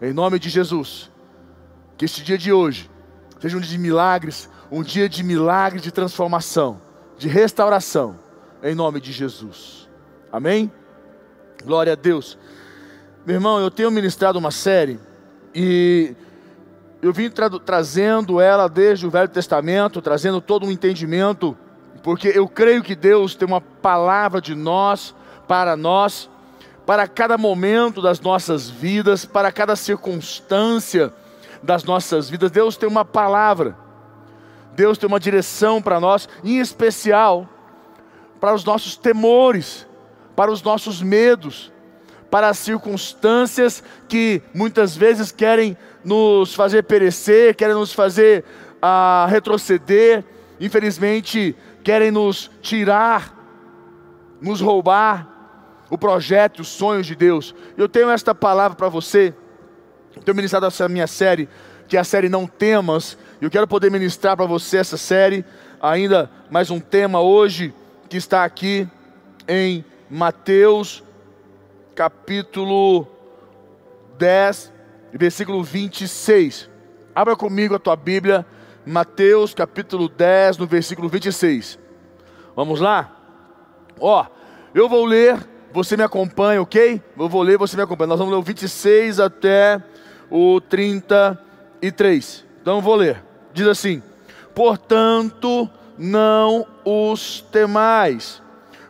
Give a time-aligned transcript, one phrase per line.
[0.00, 1.10] Em nome de Jesus.
[1.96, 2.90] Que este dia de hoje
[3.40, 6.80] seja um dia de milagres, um dia de milagres de transformação,
[7.16, 8.18] de restauração,
[8.62, 9.88] em nome de Jesus.
[10.30, 10.70] Amém?
[11.64, 12.38] Glória a Deus.
[13.24, 15.00] Meu irmão, eu tenho ministrado uma série
[15.54, 16.14] e
[17.00, 21.56] eu vim tra trazendo ela desde o Velho Testamento, trazendo todo um entendimento,
[22.02, 25.14] porque eu creio que Deus tem uma palavra de nós,
[25.48, 26.28] para nós,
[26.86, 31.12] para cada momento das nossas vidas, para cada circunstância
[31.60, 32.50] das nossas vidas.
[32.50, 33.76] Deus tem uma palavra,
[34.74, 37.48] Deus tem uma direção para nós, em especial
[38.40, 39.86] para os nossos temores,
[40.36, 41.72] para os nossos medos,
[42.30, 48.44] para as circunstâncias que muitas vezes querem nos fazer perecer, querem nos fazer
[48.76, 50.24] uh, retroceder,
[50.60, 53.34] infelizmente querem nos tirar,
[54.40, 55.35] nos roubar
[55.90, 57.54] o projeto, os sonhos de Deus.
[57.76, 59.34] Eu tenho esta palavra para você
[60.24, 61.48] tenho ministrado essa minha série,
[61.88, 63.16] que é a série Não Temas.
[63.40, 65.44] Eu quero poder ministrar para você essa série,
[65.80, 67.74] ainda mais um tema hoje,
[68.08, 68.88] que está aqui
[69.46, 71.04] em Mateus,
[71.94, 73.06] capítulo
[74.18, 74.72] 10,
[75.12, 76.70] versículo 26.
[77.14, 78.44] Abra comigo a tua Bíblia,
[78.84, 81.78] Mateus, capítulo 10, no versículo 26.
[82.54, 83.14] Vamos lá?
[84.00, 84.24] Ó,
[84.74, 85.38] eu vou ler,
[85.76, 87.02] você me acompanha, ok?
[87.18, 88.08] Eu vou ler, você me acompanha.
[88.08, 89.78] Nós vamos ler o 26 até
[90.30, 92.46] o 33.
[92.62, 93.22] Então vou ler.
[93.52, 94.02] Diz assim:
[94.54, 98.42] Portanto, não os temais,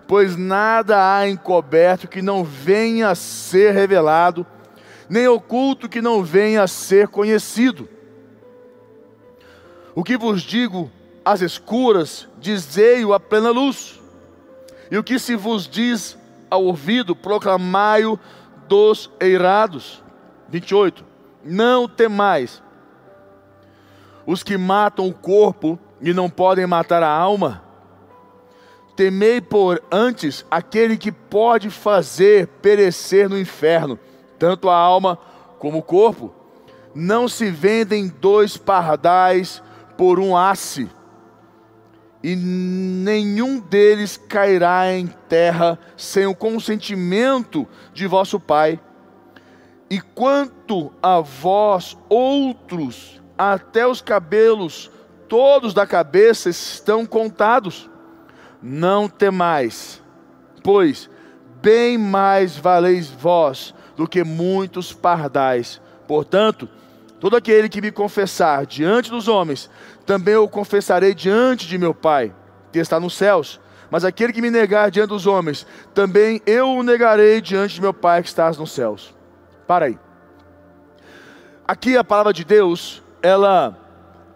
[0.06, 4.46] pois nada há encoberto que não venha a ser revelado,
[5.08, 7.88] nem oculto que não venha a ser conhecido.
[9.92, 10.88] O que vos digo
[11.24, 14.00] às escuras, dizei-o à plena luz.
[14.88, 16.16] E o que se vos diz
[16.56, 18.18] ao ouvido, proclamai-o
[18.68, 20.02] dos eirados.
[20.48, 22.62] 28 não temais.
[24.26, 27.62] Os que matam o corpo e não podem matar a alma,
[28.96, 33.98] temei por antes aquele que pode fazer perecer no inferno,
[34.38, 35.16] tanto a alma
[35.58, 36.34] como o corpo.
[36.94, 39.62] Não se vendem dois pardais
[39.96, 40.90] por um asse,
[42.22, 48.80] e nenhum deles cairá em terra sem o consentimento de vosso Pai
[49.88, 54.90] e quanto a vós outros, até os cabelos
[55.28, 57.88] todos da cabeça estão contados.
[58.60, 60.02] Não temais,
[60.62, 61.08] pois
[61.62, 65.80] bem mais valeis vós do que muitos pardais.
[66.06, 66.68] Portanto,
[67.20, 69.70] todo aquele que me confessar diante dos homens,
[70.04, 72.34] também eu confessarei diante de meu Pai,
[72.72, 73.60] que está nos céus.
[73.90, 77.94] Mas aquele que me negar diante dos homens, também eu o negarei diante de meu
[77.94, 79.14] Pai que está nos céus.
[79.66, 79.98] Para aí.
[81.66, 83.76] Aqui a palavra de Deus, ela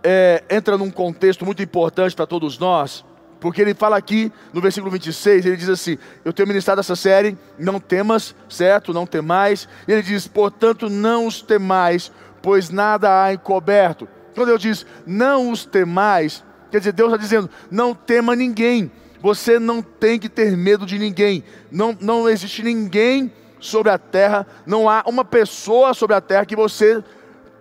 [0.03, 3.05] é, entra num contexto muito importante para todos nós,
[3.41, 7.39] porque ele fala aqui no versículo 26, ele diz assim: Eu tenho ministrado essa série,
[7.59, 8.93] não temas, certo?
[8.93, 9.69] Não temais.
[9.89, 12.13] E ele diz: Portanto, não os temais,
[12.43, 14.09] pois nada há encoberto.
[14.35, 18.91] Quando Deus diz não os temais, quer dizer, Deus está dizendo: não tema ninguém.
[19.21, 21.45] Você não tem que ter medo de ninguém.
[21.71, 23.31] Não, não existe ninguém
[23.61, 27.05] sobre a terra, não há uma pessoa sobre a terra que você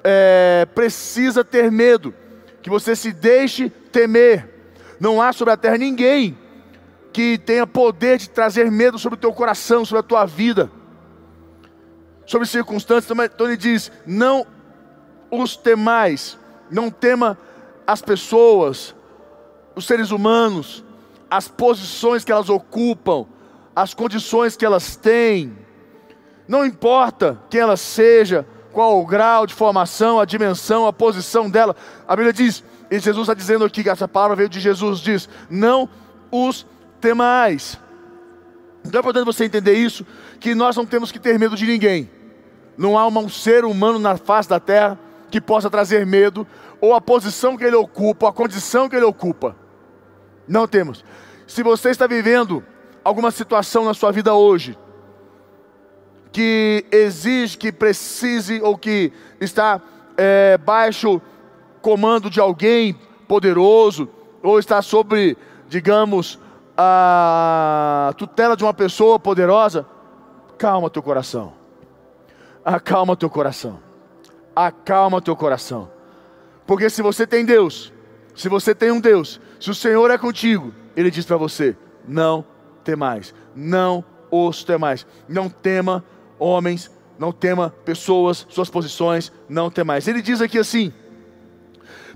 [0.04, 2.14] é, precisa ter medo,
[2.62, 4.48] que você se deixe temer.
[5.00, 6.38] Não há sobre a terra ninguém
[7.12, 10.72] que tenha poder de trazer medo sobre o teu coração, sobre a tua vida,
[12.26, 13.12] sobre circunstâncias.
[13.26, 14.46] Então ele diz: não
[15.32, 16.38] os temais,
[16.70, 17.38] não tema
[17.86, 18.96] as pessoas,
[19.76, 20.84] os seres humanos,
[21.30, 23.26] as posições que elas ocupam,
[23.76, 25.56] as condições que elas têm
[26.50, 31.76] não importa quem ela seja, qual o grau de formação, a dimensão, a posição dela.
[32.08, 35.88] A Bíblia diz, e Jesus está dizendo aqui, essa palavra veio de Jesus, diz: não
[36.32, 36.66] os
[37.00, 37.80] temais.
[38.84, 40.04] Então é importante você entender isso,
[40.40, 42.10] que nós não temos que ter medo de ninguém.
[42.76, 44.98] Não há um ser humano na face da terra
[45.30, 46.46] que possa trazer medo,
[46.82, 49.56] ou a posição que ele ocupa, a condição que ele ocupa.
[50.48, 51.04] Não temos.
[51.48, 52.64] Se você está vivendo
[53.04, 54.78] alguma situação na sua vida hoje,
[56.32, 59.82] que exige, que precise ou que está
[60.18, 61.22] é, baixo
[61.82, 62.94] comando de alguém
[63.28, 64.10] poderoso,
[64.44, 65.38] ou está sobre,
[65.68, 66.40] digamos,
[66.78, 69.86] a tutela de uma pessoa poderosa,
[70.58, 71.54] calma teu coração.
[72.64, 73.89] Acalma teu coração.
[74.68, 75.90] Acalma teu coração.
[76.66, 77.94] Porque se você tem Deus,
[78.36, 81.76] se você tem um Deus, se o Senhor é contigo, Ele diz para você:
[82.08, 82.46] não
[82.84, 86.04] temais, não os temais, não tema
[86.38, 90.08] homens não tema pessoas, suas posições, não temais.
[90.08, 90.94] Ele diz aqui assim: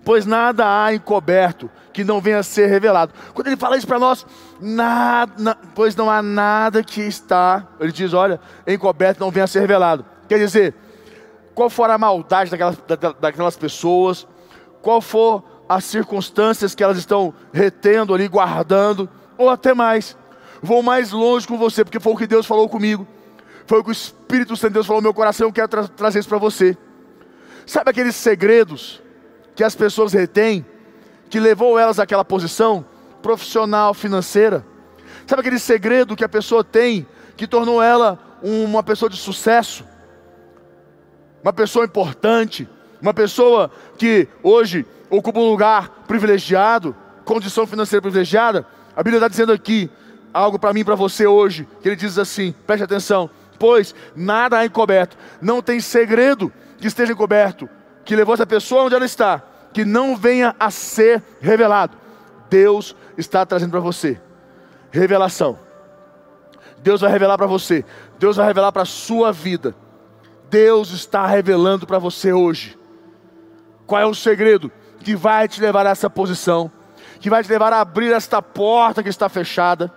[0.06, 3.14] pois nada há encoberto que não venha a ser revelado.
[3.34, 4.26] Quando ele fala isso para nós,
[4.62, 9.60] nada, pois não há nada que está, ele diz, olha, encoberto não venha a ser
[9.60, 10.06] revelado.
[10.28, 10.74] Quer dizer,
[11.54, 12.78] qual for a maldade daquelas,
[13.20, 14.28] daquelas pessoas,
[14.82, 20.18] qual for as circunstâncias que elas estão retendo ali, guardando, ou até mais.
[20.62, 23.08] Vou mais longe com você, porque foi o que Deus falou comigo.
[23.66, 25.88] Foi o que o Espírito Santo de Deus falou no meu coração, eu quero tra
[25.88, 26.78] trazer isso para você.
[27.66, 29.02] Sabe aqueles segredos
[29.56, 30.66] que as pessoas retêm,
[31.30, 32.86] que levou elas àquela posição
[33.22, 34.66] profissional, financeira?
[35.26, 37.08] Sabe aquele segredo que a pessoa tem,
[37.38, 39.86] que tornou ela uma pessoa de sucesso?
[41.44, 42.68] Uma pessoa importante,
[43.02, 46.96] uma pessoa que hoje ocupa um lugar privilegiado,
[47.26, 48.66] condição financeira privilegiada?
[48.96, 49.92] A Bíblia está dizendo aqui
[50.34, 53.30] algo para mim e para você hoje, que ele diz assim: preste atenção,
[53.60, 57.70] pois nada há encoberto, não tem segredo que esteja encoberto,
[58.06, 59.44] que levou essa pessoa onde ela está,
[59.74, 61.98] que não venha a ser revelado.
[62.50, 64.20] Deus está trazendo para você
[64.92, 65.60] revelação.
[66.78, 67.84] Deus vai revelar para você,
[68.18, 69.76] Deus vai revelar para a sua vida.
[70.54, 72.78] Deus está revelando para você hoje.
[73.88, 76.72] Qual é o segredo que vai te levar a essa posição,
[77.20, 79.92] que vai te levar a abrir esta porta que está fechada,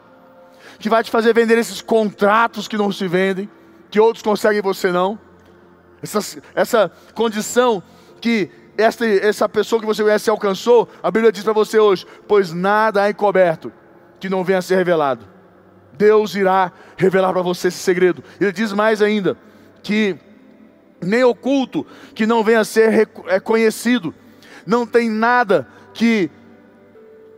[0.79, 3.51] que vai te fazer vender esses contratos que não se vendem,
[3.91, 5.19] que outros conseguem e você não?
[6.03, 7.83] essa, essa condição
[8.19, 12.51] que esta, essa pessoa que você conhece alcançou, a Bíblia diz para você hoje: pois
[12.51, 13.71] nada há encoberto
[14.19, 15.27] que não venha a ser revelado.
[15.93, 18.25] Deus irá revelar para você esse segredo.
[18.41, 19.37] Ele diz mais ainda:
[19.83, 20.19] que
[21.01, 24.15] nem oculto que não venha a ser é, conhecido,
[24.67, 26.31] não tem nada que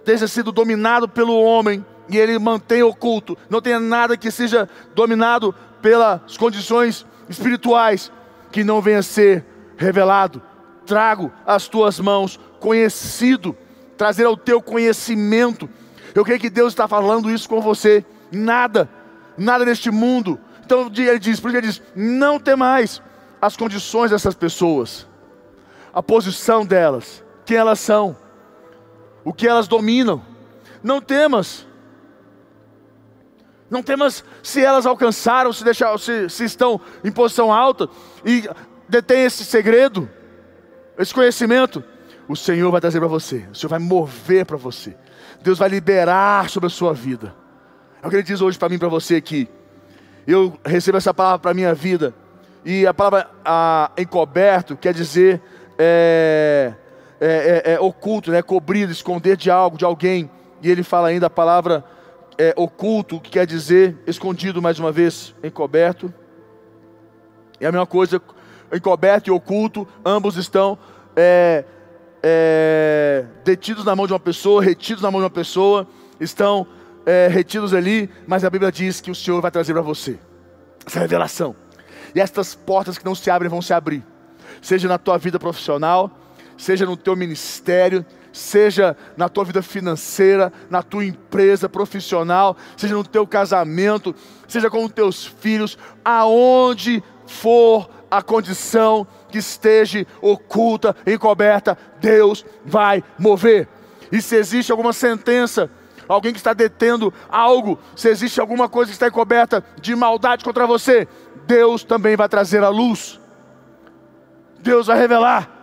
[0.05, 5.55] tenha sido dominado pelo homem e ele mantém oculto, não tem nada que seja dominado
[5.83, 8.11] pelas condições espirituais
[8.51, 9.45] que não venha a ser
[9.77, 10.43] revelado.
[10.87, 13.55] Trago às tuas mãos, conhecido,
[13.97, 15.69] trazer ao teu conhecimento.
[16.15, 18.05] Eu creio que Deus está falando isso com você.
[18.33, 18.89] Nada,
[19.37, 20.41] nada neste mundo.
[20.65, 23.03] Então ele diz, por isso ele diz: não tem mais
[23.41, 25.07] as condições dessas pessoas,
[25.93, 28.17] a posição delas, quem elas são,
[29.25, 30.23] o que elas dominam.
[30.83, 31.67] Não temas.
[33.71, 37.89] Não temas se elas alcançaram, se, deixaram, se, se estão em posição alta
[38.25, 38.49] e
[38.89, 40.09] detêm esse segredo,
[40.99, 41.85] esse conhecimento.
[42.27, 44.97] O Senhor vai trazer para você, o Senhor vai mover para você,
[45.43, 47.35] Deus vai liberar sobre a sua vida.
[48.03, 49.49] É o que Ele diz hoje para mim, para você aqui.
[50.27, 52.15] Eu recebo essa palavra para a minha vida,
[52.65, 55.41] e a palavra a, encoberto quer dizer
[55.79, 56.73] é,
[57.21, 58.43] é, é, é oculto, né?
[58.43, 60.31] cobrido, esconder de algo, de alguém.
[60.61, 61.85] E ele fala ainda a palavra
[62.37, 66.13] é, oculto, que quer dizer escondido mais uma vez, encoberto.
[67.61, 68.21] É a mesma coisa,
[68.73, 70.79] encoberto e oculto, ambos estão
[71.17, 71.65] é,
[73.45, 75.87] detidos na mão de uma pessoa, retidos na mão de uma pessoa,
[76.21, 76.67] estão
[77.31, 80.19] retidos ali, mas a Bíblia diz que o Senhor vai trazer para você
[80.87, 81.57] essa revelação.
[82.15, 84.05] E estas portas que não se abrem vão se abrir,
[84.61, 86.11] seja na tua vida profissional,
[86.57, 93.05] seja no teu ministério, seja na tua vida financeira, na tua empresa profissional, seja no
[93.05, 94.15] teu casamento,
[94.47, 103.05] seja com os teus filhos, aonde for a condição que esteja oculta, encoberta, Deus vai
[103.19, 103.69] mover.
[104.11, 105.71] E se existe alguma sentença,
[106.09, 110.67] alguém que está detendo algo, se existe alguma coisa que está encoberta de maldade contra
[110.67, 111.07] você,
[111.49, 113.19] Deus também vai trazer a luz.
[114.61, 115.59] Deus vai revelar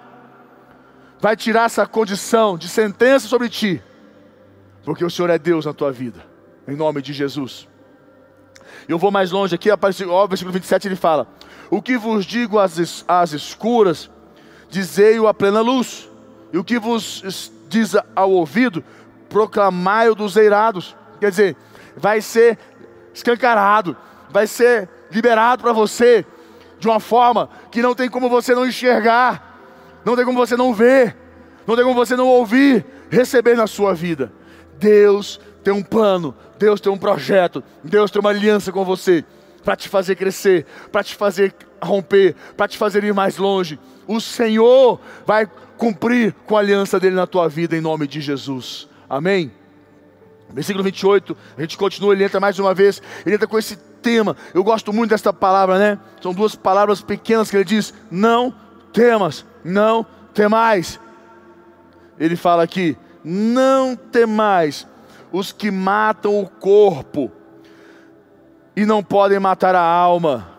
[1.25, 3.81] vai tirar essa condição de sentença sobre ti,
[4.83, 6.23] porque o Senhor é Deus na tua vida,
[6.67, 7.67] em nome de Jesus.
[8.87, 11.27] Eu vou mais longe aqui, ó, versículo 27 ele fala:
[11.71, 14.07] O que vos digo às, às escuras,
[14.69, 16.07] dizei-o à plena luz,
[16.53, 18.83] e o que vos diz ao ouvido,
[19.27, 20.95] proclamai-o dos eirados.
[21.19, 21.57] Quer dizer,
[21.97, 22.59] vai ser
[23.13, 23.97] escancarado,
[24.29, 26.25] vai ser liberado para você
[26.77, 29.55] de uma forma que não tem como você não enxergar
[30.05, 31.17] não tem como você não ver,
[31.65, 34.31] não tem como você não ouvir, receber na sua vida.
[34.77, 39.25] Deus tem um plano, Deus tem um projeto, Deus tem uma aliança com você
[39.63, 43.79] para te fazer crescer, para te fazer romper, para te fazer ir mais longe.
[44.05, 48.87] O Senhor vai cumprir com a aliança dele na tua vida em nome de Jesus.
[49.09, 49.51] Amém.
[50.51, 54.37] Versículo 28, a gente continua, ele entra mais uma vez, ele entra com esse tema.
[54.53, 55.99] Eu gosto muito desta palavra, né?
[56.21, 58.53] São duas palavras pequenas que ele diz: Não
[58.93, 60.99] temas, não temais.
[62.19, 64.87] Ele fala aqui: não temais
[65.31, 67.31] os que matam o corpo
[68.75, 70.53] e não podem matar a alma.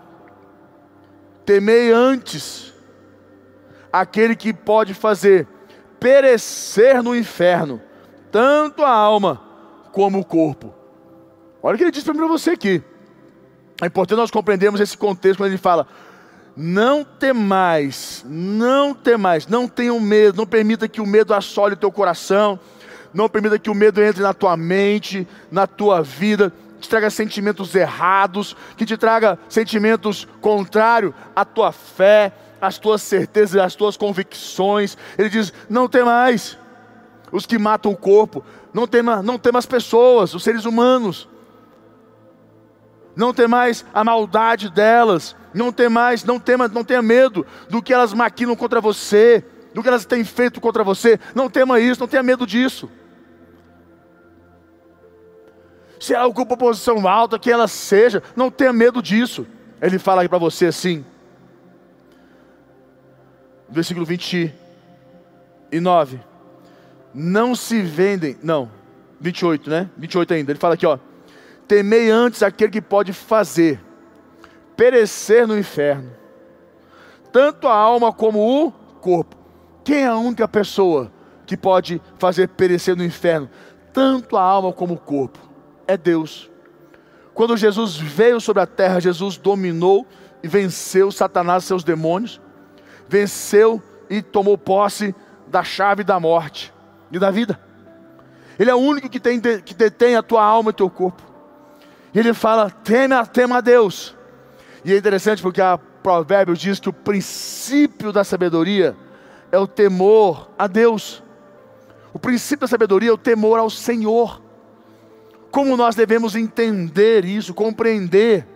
[1.44, 2.74] temei antes
[3.92, 5.46] aquele que pode fazer
[6.00, 7.80] perecer no inferno
[8.32, 9.40] tanto a alma
[9.92, 10.74] como o corpo.
[11.62, 12.82] Olha o que ele diz para você aqui.
[13.80, 15.86] É importante nós compreendermos esse contexto quando ele fala:
[16.56, 21.92] não temais, não temais, não tenham medo, não permita que o medo assole o teu
[21.92, 22.58] coração,
[23.12, 27.74] não permita que o medo entre na tua mente, na tua vida, te traga sentimentos
[27.74, 34.96] errados, que te traga sentimentos contrários à tua fé, às tuas certezas, às tuas convicções.
[35.18, 36.56] Ele diz: não temais
[37.30, 38.42] os que matam o corpo,
[38.72, 41.28] não tema, não tema as pessoas, os seres humanos
[43.16, 47.82] não tem mais a maldade delas, não tem mais, não tema, não tenha medo do
[47.82, 49.42] que elas maquinam contra você,
[49.72, 51.18] do que elas têm feito contra você.
[51.34, 52.90] Não tema isso, não tenha medo disso.
[55.98, 59.46] Se ela ocupa posição alta, que ela seja, não tenha medo disso.
[59.80, 61.02] Ele fala aqui para você assim,
[63.66, 66.20] versículo 29.
[67.14, 68.70] Não se vendem, não,
[69.18, 69.88] 28, né?
[69.96, 70.52] 28 ainda.
[70.52, 70.98] Ele fala aqui, ó
[71.66, 73.80] temei antes aquele que pode fazer
[74.76, 76.10] perecer no inferno,
[77.32, 78.70] tanto a alma como o
[79.00, 79.36] corpo.
[79.82, 81.10] Quem é a única pessoa
[81.46, 83.48] que pode fazer perecer no inferno,
[83.92, 85.38] tanto a alma como o corpo?
[85.86, 86.50] É Deus.
[87.32, 90.06] Quando Jesus veio sobre a terra, Jesus dominou
[90.42, 92.40] e venceu Satanás e seus demônios,
[93.08, 95.14] venceu e tomou posse
[95.46, 96.72] da chave da morte
[97.10, 97.60] e da vida.
[98.58, 101.22] Ele é o único que, tem, que detém a tua alma e teu corpo.
[102.12, 104.16] E ele fala: tema, tema a Deus.
[104.84, 108.96] E é interessante porque a Provérbios diz que o princípio da sabedoria
[109.50, 111.22] é o temor a Deus.
[112.12, 114.40] O princípio da sabedoria é o temor ao Senhor.
[115.50, 118.46] Como nós devemos entender isso, compreender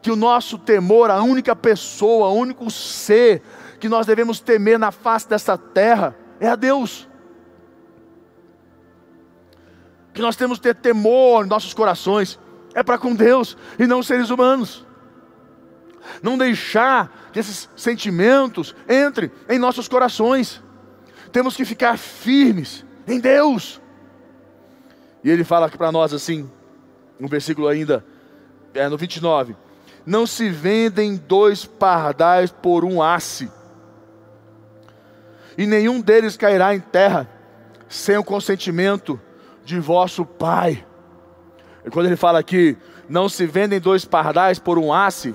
[0.00, 3.42] que o nosso temor, a única pessoa, o único ser
[3.78, 7.08] que nós devemos temer na face dessa terra é a Deus
[10.12, 12.38] que nós temos que ter temor em nossos corações,
[12.74, 14.86] é para com Deus e não seres humanos.
[16.22, 20.62] Não deixar que esses sentimentos entrem em nossos corações.
[21.30, 23.80] Temos que ficar firmes em Deus.
[25.24, 26.50] E ele fala aqui para nós assim,
[27.18, 28.04] no versículo ainda,
[28.74, 29.56] é, no 29.
[30.04, 33.48] Não se vendem dois pardais por um asse,
[35.56, 37.28] e nenhum deles cairá em terra
[37.88, 39.20] sem o consentimento
[39.64, 40.84] de vosso Pai.
[41.84, 42.76] E quando ele fala aqui,
[43.08, 45.34] não se vendem dois pardais por um asse,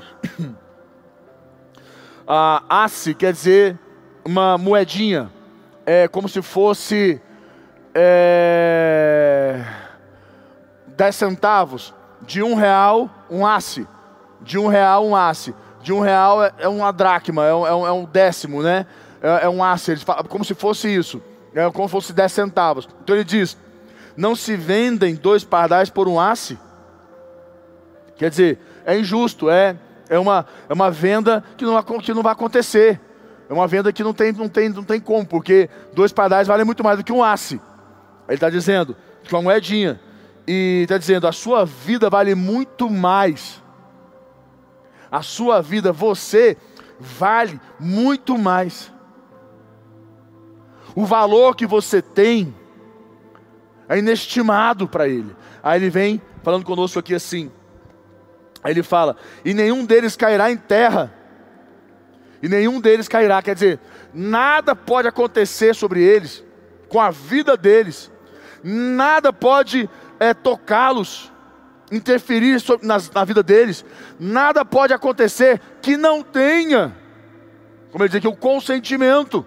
[2.28, 3.78] ah, asse quer dizer
[4.26, 5.32] uma moedinha,
[5.86, 7.22] é como se fosse
[7.94, 9.64] é,
[10.88, 13.88] dez centavos, de um real um asse,
[14.42, 17.74] de um real um asse, de um real é, é uma dracma, é um, é
[17.74, 18.86] um, é décimo, né?
[19.22, 19.96] É, é um asse,
[20.28, 21.22] como se fosse isso,
[21.54, 22.88] é como se fosse dez centavos.
[23.02, 23.58] Então ele diz,
[24.18, 26.58] não se vendem dois pardais por um asse.
[28.18, 29.78] Quer dizer, é injusto, é,
[30.10, 33.00] é, uma, é uma venda que não, que não vai acontecer.
[33.48, 36.66] É uma venda que não tem, não, tem, não tem como, porque dois pardais valem
[36.66, 37.62] muito mais do que um asse.
[38.28, 40.00] Ele está dizendo, que uma moedinha.
[40.48, 43.62] E está dizendo, a sua vida vale muito mais.
[45.12, 46.58] A sua vida, você,
[47.00, 48.92] vale muito mais.
[50.96, 52.54] O valor que você tem
[53.90, 55.36] é inestimado para ele.
[55.64, 57.52] Aí ele vem falando conosco aqui assim.
[58.64, 59.16] Aí ele fala:
[59.46, 61.14] E nenhum deles cairá em terra.
[62.42, 63.42] E nenhum deles cairá.
[63.42, 63.80] Quer dizer,
[64.14, 66.44] nada pode acontecer sobre eles,
[66.88, 68.12] com a vida deles.
[68.64, 69.90] Nada pode
[70.20, 71.32] é, tocá-los,
[71.92, 73.86] interferir sobre, na, vida deles.
[74.20, 76.96] Nada pode acontecer que não tenha,
[77.92, 79.46] como ele diz aqui, o consentimento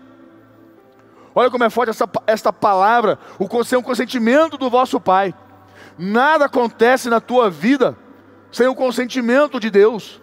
[1.40, 5.34] Olha como é forte essa, esta palavra, o um consentimento do vosso Pai.
[5.96, 7.96] Nada acontece na tua vida
[8.52, 10.20] sem o consentimento de Deus.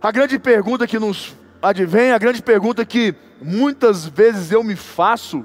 [0.00, 3.12] A grande pergunta que nos advém, a grande pergunta que
[3.42, 5.44] muitas vezes eu me faço,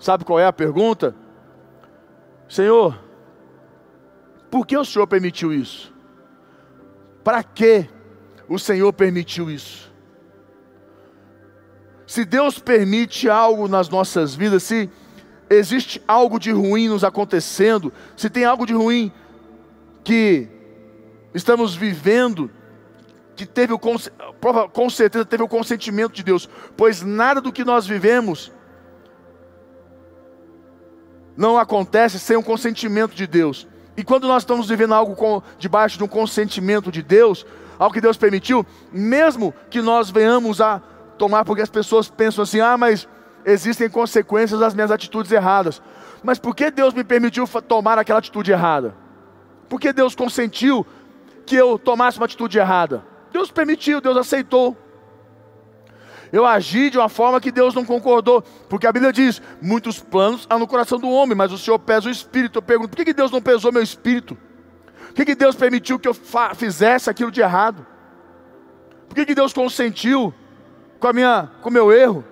[0.00, 1.14] sabe qual é a pergunta?
[2.48, 2.98] Senhor,
[4.50, 5.94] por que o Senhor permitiu isso?
[7.22, 7.88] Para que
[8.48, 9.87] o Senhor permitiu isso?
[12.08, 14.88] Se Deus permite algo nas nossas vidas, se
[15.50, 19.12] existe algo de ruim nos acontecendo, se tem algo de ruim
[20.02, 20.48] que
[21.34, 22.50] estamos vivendo,
[23.36, 26.48] que teve o com certeza teve o consentimento de Deus,
[26.78, 28.50] pois nada do que nós vivemos
[31.36, 33.68] não acontece sem o consentimento de Deus.
[33.98, 37.44] E quando nós estamos vivendo algo com, debaixo de um consentimento de Deus,
[37.78, 40.80] algo que Deus permitiu, mesmo que nós venhamos a
[41.18, 43.08] tomar, porque as pessoas pensam assim: ah, mas
[43.44, 45.82] existem consequências das minhas atitudes erradas.
[46.22, 48.94] Mas por que Deus me permitiu tomar aquela atitude errada?
[49.68, 50.86] Por que Deus consentiu
[51.44, 53.04] que eu tomasse uma atitude errada?
[53.30, 54.76] Deus permitiu, Deus aceitou.
[56.32, 60.46] Eu agi de uma forma que Deus não concordou, porque a Bíblia diz: muitos planos
[60.48, 62.58] há no coração do homem, mas o Senhor pesa o espírito.
[62.58, 64.36] Eu pergunto: por que Deus não pesou meu espírito?
[65.14, 66.14] Por que Deus permitiu que eu
[66.54, 67.86] fizesse aquilo de errado?
[69.08, 70.34] Por que Deus consentiu
[70.98, 72.24] com a minha, com o meu erro?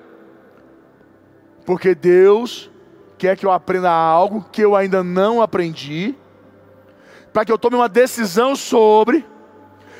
[1.64, 2.70] Porque Deus
[3.18, 6.14] quer que eu aprenda algo que eu ainda não aprendi,
[7.32, 9.26] para que eu tome uma decisão sobre,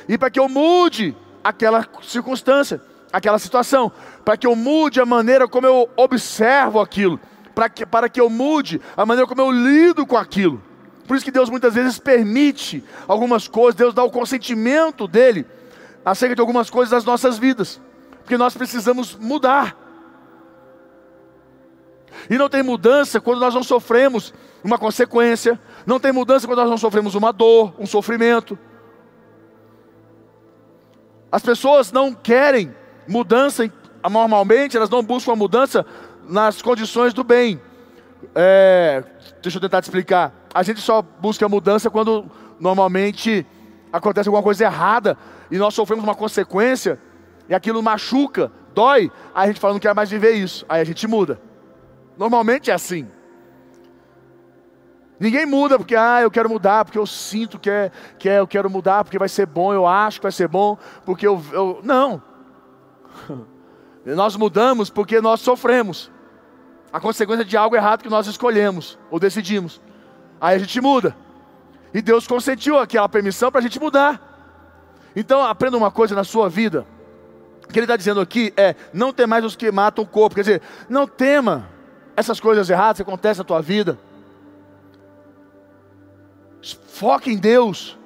[0.07, 2.81] e para que eu mude aquela circunstância,
[3.11, 3.91] aquela situação,
[4.23, 7.19] para que eu mude a maneira como eu observo aquilo,
[7.53, 10.61] para que, para que eu mude a maneira como eu lido com aquilo.
[11.07, 15.45] Por isso que Deus muitas vezes permite algumas coisas, Deus dá o consentimento dele
[16.03, 17.81] acerca de algumas coisas das nossas vidas,
[18.27, 19.73] porque nós precisamos mudar.
[22.29, 26.69] E não tem mudança quando nós não sofremos uma consequência, não tem mudança quando nós
[26.69, 28.59] não sofremos uma dor, um sofrimento.
[31.31, 32.75] As pessoas não querem
[33.07, 33.71] mudança,
[34.03, 35.85] normalmente elas não buscam a mudança
[36.27, 37.61] nas condições do bem.
[38.35, 39.05] É,
[39.41, 40.33] deixa eu tentar te explicar.
[40.53, 42.29] A gente só busca a mudança quando
[42.59, 43.47] normalmente
[43.93, 45.17] acontece alguma coisa errada
[45.49, 46.99] e nós sofremos uma consequência
[47.49, 49.11] e aquilo machuca, dói.
[49.33, 50.65] Aí a gente fala, não quer mais viver isso.
[50.67, 51.39] Aí a gente muda.
[52.17, 53.07] Normalmente é assim.
[55.19, 58.47] Ninguém muda porque, ah, eu quero mudar, porque eu sinto que é, que é, eu
[58.47, 61.41] quero mudar, porque vai ser bom, eu acho que vai ser bom, porque eu.
[61.51, 61.79] eu...
[61.83, 62.21] Não.
[64.05, 66.09] Nós mudamos porque nós sofremos.
[66.93, 69.81] A consequência de algo errado que nós escolhemos ou decidimos.
[70.39, 71.13] Aí a gente muda.
[71.93, 74.21] E Deus consentiu aquela permissão para a gente mudar.
[75.13, 76.87] Então aprenda uma coisa na sua vida.
[77.69, 80.35] O que ele está dizendo aqui é: não tem mais os que matam o corpo.
[80.35, 81.67] Quer dizer, não tema
[82.15, 83.99] essas coisas erradas que acontecem na tua vida.
[86.87, 87.97] Foque em Deus.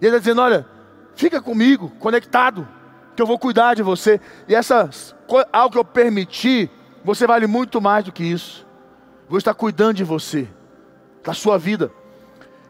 [0.00, 0.66] E ele está dizendo: olha,
[1.14, 2.66] fica comigo, conectado,
[3.16, 4.20] que eu vou cuidar de você.
[4.48, 4.88] E essa
[5.52, 6.70] algo que eu permiti,
[7.04, 8.66] você vale muito mais do que isso.
[9.28, 10.48] Vou estar cuidando de você,
[11.24, 11.90] da sua vida.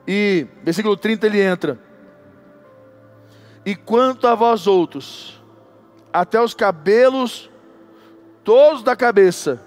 [0.07, 1.79] E versículo 30 ele entra.
[3.65, 5.42] E quanto a vós outros,
[6.13, 7.51] até os cabelos
[8.45, 9.61] todos da cabeça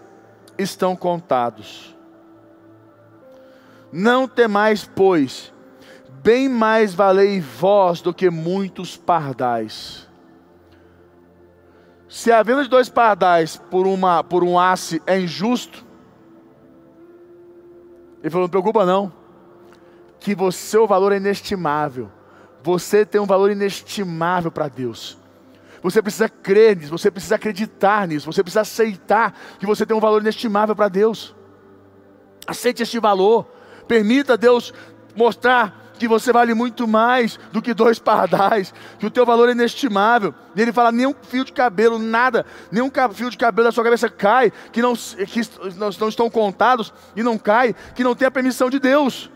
[0.58, 1.96] estão contados.
[3.92, 5.54] Não temais, pois,
[6.22, 10.08] bem mais valei vós do que muitos pardais.
[12.08, 15.86] Se a venda de dois pardais por, uma, por um asse é injusto,
[18.22, 19.12] ele falou: não preocupa não,
[20.20, 22.10] que você, seu valor é inestimável.
[22.64, 25.18] Você tem um valor inestimável para Deus.
[25.86, 30.00] Você precisa crer nisso, você precisa acreditar nisso, você precisa aceitar que você tem um
[30.00, 31.36] valor inestimável para Deus.
[32.48, 33.46] Aceite este valor,
[33.88, 34.74] permita Deus
[35.16, 39.52] mostrar que você vale muito mais do que dois pardais, que o teu valor é
[39.52, 40.34] inestimável.
[40.56, 44.10] E ele fala: nenhum fio de cabelo, nada, nenhum fio de cabelo da sua cabeça
[44.10, 45.42] cai, que não, que
[45.78, 49.30] não estão contados e não cai, que não tem a permissão de Deus.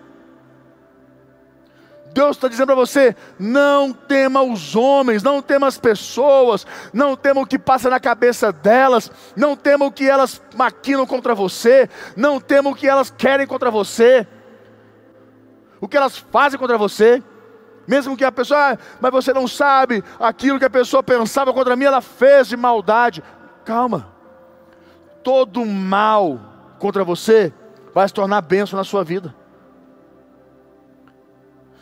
[2.13, 7.41] Deus está dizendo para você: não tema os homens, não tema as pessoas, não tema
[7.41, 12.39] o que passa na cabeça delas, não tema o que elas maquinam contra você, não
[12.39, 14.27] tema o que elas querem contra você,
[15.79, 17.23] o que elas fazem contra você.
[17.87, 21.75] Mesmo que a pessoa, ah, mas você não sabe aquilo que a pessoa pensava contra
[21.75, 23.23] mim, ela fez de maldade.
[23.65, 24.13] Calma,
[25.23, 26.39] todo mal
[26.77, 27.51] contra você
[27.93, 29.33] vai se tornar bênção na sua vida.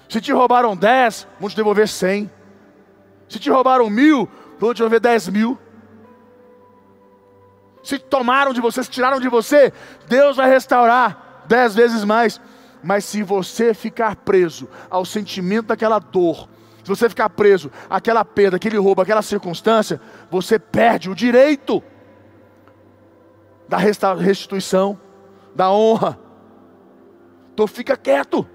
[0.09, 2.31] Se te roubaram dez, vão te devolver cem.
[3.27, 5.57] Se te roubaram mil, vão te devolver dez mil.
[7.83, 9.71] Se tomaram de você, se tiraram de você,
[10.07, 12.39] Deus vai restaurar dez vezes mais.
[12.83, 16.47] Mas se você ficar preso ao sentimento daquela dor,
[16.83, 19.99] se você ficar preso àquela perda, aquele roubo, aquela circunstância,
[20.31, 21.83] você perde o direito
[23.67, 23.77] da
[24.13, 24.97] restituição,
[25.53, 26.17] da honra.
[27.53, 28.47] Então fica quieto.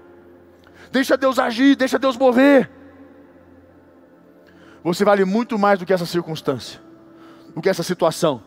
[0.93, 2.69] Deixa Deus agir, deixa Deus mover.
[4.83, 6.79] Você vale muito mais do que essa circunstância,
[7.55, 8.43] do que essa situação.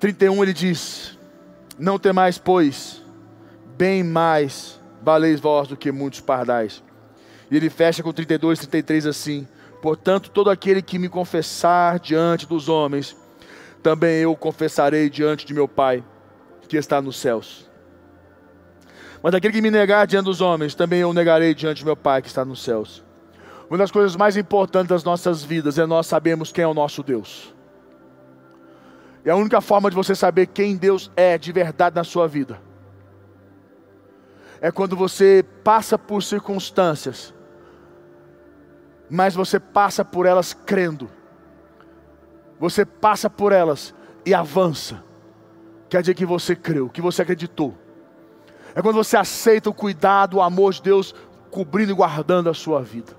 [0.00, 1.18] 31 ele diz:
[1.78, 3.02] Não temais, pois,
[3.76, 6.82] bem mais valeis vós do que muitos pardais.
[7.50, 9.46] E ele fecha com 32, 33 assim:
[9.82, 13.14] Portanto, todo aquele que me confessar diante dos homens,
[13.82, 16.02] também eu confessarei diante de meu Pai,
[16.66, 17.73] que está nos céus.
[19.24, 22.20] Mas aquele que me negar diante dos homens, também eu negarei diante de meu Pai
[22.20, 23.02] que está nos céus.
[23.70, 27.02] Uma das coisas mais importantes das nossas vidas é nós sabermos quem é o nosso
[27.02, 27.54] Deus.
[29.24, 32.60] E a única forma de você saber quem Deus é de verdade na sua vida
[34.60, 37.32] é quando você passa por circunstâncias,
[39.08, 41.08] mas você passa por elas crendo.
[42.60, 43.94] Você passa por elas
[44.26, 45.02] e avança.
[45.88, 47.83] Quer dizer que você creu, que você acreditou.
[48.74, 51.14] É quando você aceita o cuidado, o amor de Deus
[51.50, 53.12] cobrindo e guardando a sua vida.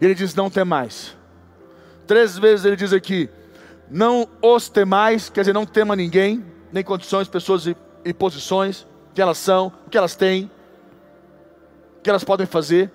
[0.00, 1.16] Ele diz: Não tem mais.
[2.06, 3.28] Três vezes ele diz aqui:
[3.90, 9.20] Não os temais, quer dizer, não tema ninguém, nem condições, pessoas e, e posições, que
[9.20, 10.50] elas são, o que elas têm,
[11.98, 12.90] o que elas podem fazer.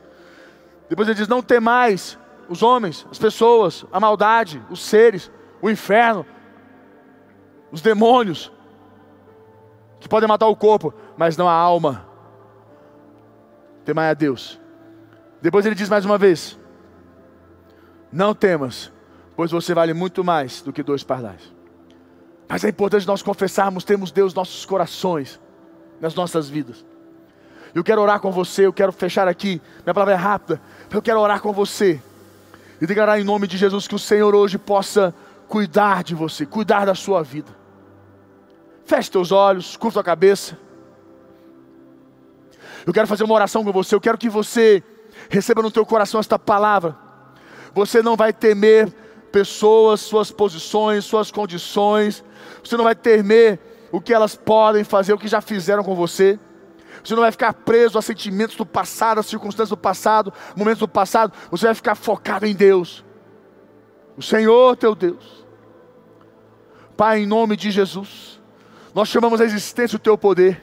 [0.90, 2.18] Depois ele diz: Não temais
[2.50, 6.26] os homens, as pessoas, a maldade, os seres, o inferno,
[7.72, 8.52] os demônios,
[10.00, 12.06] que podem matar o corpo, mas não a alma.
[13.86, 14.60] Temai a Deus.
[15.42, 16.58] Depois ele diz mais uma vez:
[18.12, 18.92] Não temas,
[19.36, 21.54] pois você vale muito mais do que dois pardais.
[22.48, 25.40] Mas é importante nós confessarmos, temos Deus nos nossos corações,
[26.02, 26.84] nas nossas vidas.
[27.76, 30.60] Eu quero orar com você, eu quero fechar aqui, minha palavra é rápida,
[30.92, 32.02] eu quero orar com você
[32.82, 35.14] e declarar em nome de Jesus que o Senhor hoje possa
[35.48, 37.59] cuidar de você, cuidar da sua vida.
[38.90, 40.58] Feche teus olhos, curva a cabeça.
[42.88, 43.94] Eu quero fazer uma oração com você.
[43.94, 44.84] Eu quero que você
[45.30, 46.98] receba no teu coração esta palavra.
[47.76, 48.92] Você não vai temer
[49.32, 52.24] pessoas, suas posições, suas condições.
[52.64, 53.60] Você não vai temer
[53.92, 56.40] o que elas podem fazer, o que já fizeram com você.
[57.04, 60.88] Você não vai ficar preso a sentimentos do passado, a circunstâncias do passado, momentos do
[60.88, 61.32] passado.
[61.52, 63.06] Você vai ficar focado em Deus.
[64.18, 65.46] O Senhor teu Deus.
[66.98, 68.39] Pai, em nome de Jesus.
[69.00, 70.62] Nós chamamos a existência o teu poder.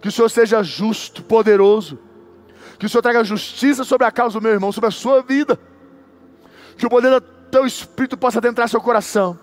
[0.00, 1.98] Que o Senhor seja justo, poderoso.
[2.78, 5.58] Que o Senhor traga justiça sobre a causa do meu irmão, sobre a sua vida.
[6.78, 9.36] Que o poder do teu espírito possa adentrar seu coração.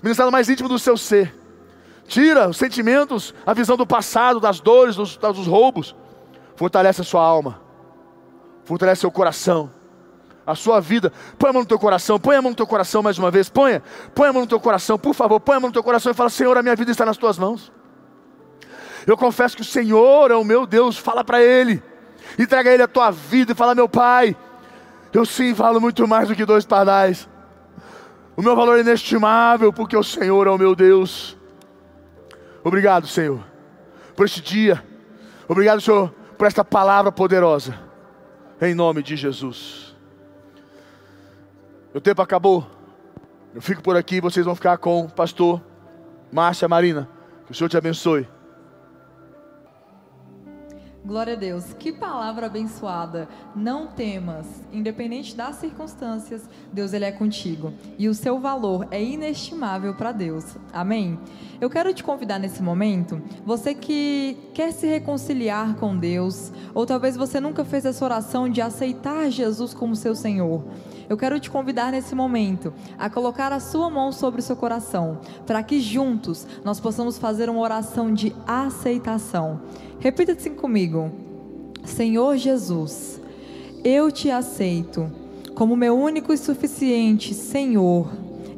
[0.00, 1.34] Ministrar no mais íntimo do seu ser.
[2.06, 5.92] Tira os sentimentos, a visão do passado, das dores, dos, dos roubos.
[6.54, 7.60] Fortalece a sua alma.
[8.64, 9.72] Fortalece seu coração
[10.46, 11.12] a sua vida.
[11.38, 13.48] Põe a mão no teu coração, põe a mão no teu coração mais uma vez.
[13.48, 13.82] Ponha,
[14.14, 16.14] põe a mão no teu coração, por favor, põe a mão no teu coração e
[16.14, 17.72] fala: Senhor, a minha vida está nas tuas mãos.
[19.06, 21.82] Eu confesso que o Senhor é o meu Deus, fala para Ele,
[22.38, 24.36] entrega a Ele a tua vida e fala: Meu Pai,
[25.12, 27.28] eu sim valo muito mais do que dois pardais.
[28.36, 31.36] O meu valor é inestimável, porque o Senhor é o meu Deus.
[32.64, 33.44] Obrigado, Senhor,
[34.16, 34.82] por este dia.
[35.46, 37.78] Obrigado, Senhor, por esta palavra poderosa.
[38.60, 39.83] Em nome de Jesus.
[41.94, 42.66] Meu tempo acabou.
[43.54, 45.62] Eu fico por aqui, vocês vão ficar com o pastor
[46.32, 47.08] Márcia Marina.
[47.46, 48.26] Que o Senhor te abençoe.
[51.06, 53.28] Glória a Deus, que palavra abençoada.
[53.54, 59.94] Não temas, independente das circunstâncias, Deus ele é contigo e o seu valor é inestimável
[59.94, 60.56] para Deus.
[60.72, 61.16] Amém.
[61.60, 67.16] Eu quero te convidar nesse momento, você que quer se reconciliar com Deus, ou talvez
[67.16, 70.64] você nunca fez essa oração de aceitar Jesus como seu Senhor.
[71.08, 75.20] Eu quero te convidar nesse momento a colocar a sua mão sobre o seu coração,
[75.46, 79.60] para que juntos nós possamos fazer uma oração de aceitação.
[79.98, 81.10] Repita assim comigo:
[81.84, 83.20] Senhor Jesus,
[83.84, 85.10] eu te aceito
[85.54, 88.10] como meu único e suficiente Senhor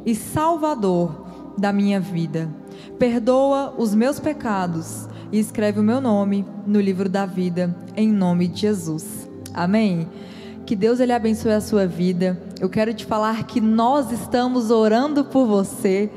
[0.04, 1.26] e Salvador
[1.58, 2.48] da minha vida.
[2.98, 8.48] Perdoa os meus pecados e escreve o meu nome no livro da vida, em nome
[8.48, 9.28] de Jesus.
[9.52, 10.08] Amém.
[10.66, 12.36] Que Deus ele abençoe a sua vida.
[12.58, 16.10] Eu quero te falar que nós estamos orando por você.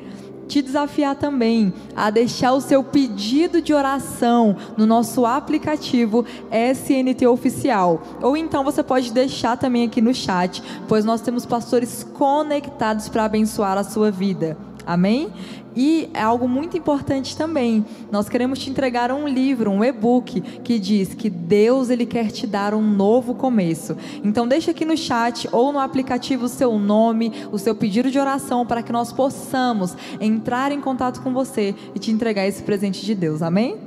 [0.47, 8.01] Te desafiar também a deixar o seu pedido de oração no nosso aplicativo SNT Oficial.
[8.23, 13.25] Ou então você pode deixar também aqui no chat, pois nós temos pastores conectados para
[13.25, 14.57] abençoar a sua vida.
[14.89, 15.31] Amém?
[15.75, 17.85] E é algo muito importante também.
[18.11, 22.47] Nós queremos te entregar um livro, um e-book que diz que Deus ele quer te
[22.47, 23.95] dar um novo começo.
[24.23, 28.17] Então deixa aqui no chat ou no aplicativo o seu nome, o seu pedido de
[28.17, 33.05] oração para que nós possamos entrar em contato com você e te entregar esse presente
[33.05, 33.43] de Deus.
[33.43, 33.77] Amém?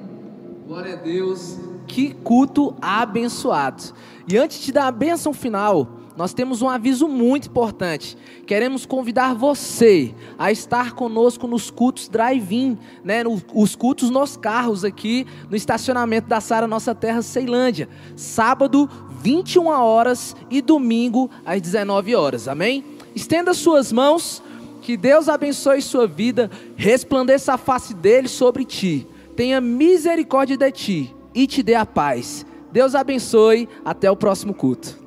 [0.68, 1.58] Glória a Deus.
[1.88, 3.82] Que culto abençoado.
[4.28, 8.16] E antes de dar a bênção final, nós temos um aviso muito importante.
[8.46, 13.22] Queremos convidar você a estar conosco nos cultos drive-in, né?
[13.54, 17.88] os cultos nos carros aqui no estacionamento da Sara Nossa Terra Ceilândia.
[18.16, 18.88] Sábado,
[19.20, 22.48] 21 horas e domingo às 19 horas.
[22.48, 22.84] Amém?
[23.14, 24.42] Estenda suas mãos,
[24.80, 29.06] que Deus abençoe sua vida, resplandeça a face dele sobre ti.
[29.36, 33.68] Tenha misericórdia de ti e te dê a paz Deus abençoe.
[33.84, 35.01] Até o próximo culto.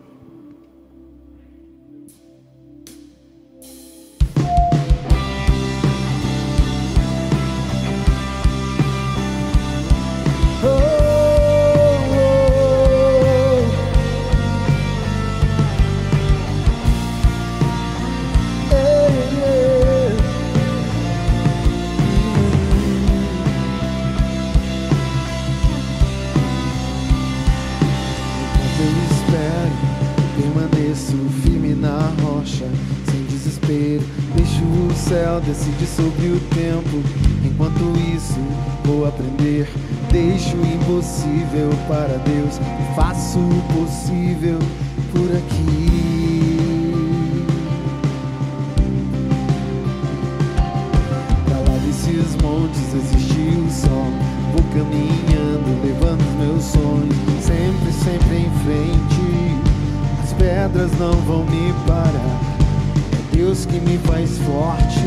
[35.46, 37.04] Decide sobre o tempo.
[37.44, 37.80] Enquanto
[38.16, 38.40] isso,
[38.84, 39.70] vou aprender.
[40.12, 44.58] Deixo o impossível para Deus e faço o possível
[45.12, 46.66] por aqui.
[51.46, 54.12] Pra lá desses montes existe o sol.
[54.54, 59.26] Vou caminhando, levando os meus sonhos, sempre, sempre em frente.
[60.24, 62.25] As pedras não vão me parar
[63.56, 65.00] Deus que me faz forte,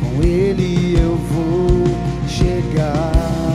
[0.00, 3.49] com Ele eu vou chegar.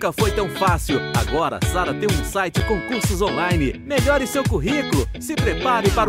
[0.00, 0.98] Nunca foi tão fácil.
[1.14, 3.78] Agora, Sara tem um site com cursos online.
[3.84, 5.06] Melhore seu currículo.
[5.20, 6.08] Se prepare para